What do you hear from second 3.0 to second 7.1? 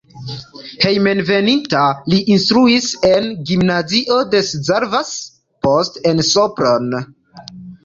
en gimnazio de Szarvas, poste en Sopron.